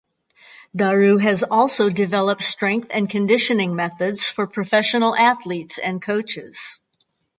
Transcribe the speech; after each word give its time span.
Daru 0.75 1.17
has 1.17 1.43
also 1.43 1.91
developed 1.91 2.43
strength 2.43 2.87
and 2.91 3.07
conditioning 3.07 3.75
methods 3.75 4.27
for 4.27 4.47
professional 4.47 5.15
athletes 5.15 5.77
and 5.77 6.01
coaches. 6.01 6.79